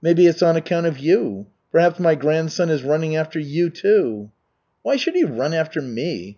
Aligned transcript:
"Maybe 0.00 0.24
it's 0.26 0.40
on 0.42 0.56
account 0.56 0.86
of 0.86 0.98
you. 0.98 1.48
Perhaps 1.70 2.00
my 2.00 2.14
grandson 2.14 2.70
is 2.70 2.82
running 2.82 3.14
after 3.14 3.38
you 3.38 3.68
too?" 3.68 4.30
"Why 4.80 4.96
should 4.96 5.14
he 5.16 5.24
run 5.24 5.52
after 5.52 5.82
me? 5.82 6.34